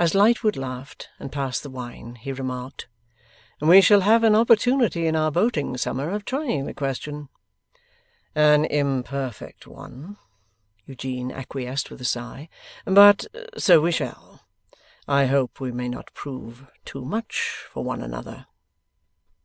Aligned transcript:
As 0.00 0.16
Lightwood 0.16 0.56
laughed 0.56 1.10
and 1.20 1.30
passed 1.30 1.62
the 1.62 1.70
wine, 1.70 2.16
he 2.16 2.32
remarked, 2.32 2.88
'We 3.60 3.82
shall 3.82 4.00
have 4.00 4.24
an 4.24 4.34
opportunity, 4.34 5.06
in 5.06 5.14
our 5.14 5.30
boating 5.30 5.76
summer, 5.76 6.10
of 6.10 6.24
trying 6.24 6.66
the 6.66 6.74
question.' 6.74 7.28
'An 8.34 8.64
imperfect 8.64 9.68
one,' 9.68 10.16
Eugene 10.86 11.30
acquiesced, 11.30 11.88
with 11.88 12.00
a 12.00 12.04
sigh, 12.04 12.48
'but 12.84 13.26
so 13.56 13.80
we 13.80 13.92
shall. 13.92 14.40
I 15.06 15.26
hope 15.26 15.60
we 15.60 15.70
may 15.70 15.88
not 15.88 16.12
prove 16.14 16.66
too 16.84 17.04
much 17.04 17.64
for 17.70 17.84
one 17.84 18.02
another. 18.02 18.48